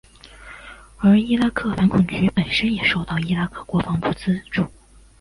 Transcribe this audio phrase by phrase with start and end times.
[0.97, 4.65] 而伊拉克反恐局本身也受到伊拉克国防部资助。